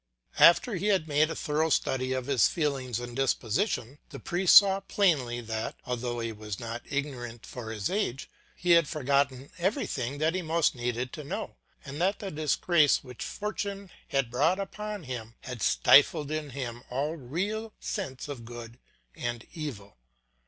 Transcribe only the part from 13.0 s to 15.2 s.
which fortune had brought upon